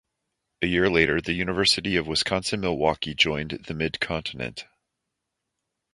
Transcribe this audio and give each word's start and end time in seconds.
A 0.63 0.65
year 0.65 0.89
later, 0.89 1.21
the 1.21 1.33
University 1.33 1.95
of 1.95 2.07
Wisconsin-Milwaukee 2.07 3.13
joined 3.13 3.51
the 3.67 3.75
Mid-Continent. 3.75 4.65